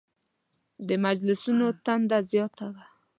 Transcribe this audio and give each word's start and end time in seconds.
د 0.87 0.89
مجلسونو 1.05 1.65
تنده 1.85 2.19
زیاته 2.31 2.67
وه. 2.73 2.85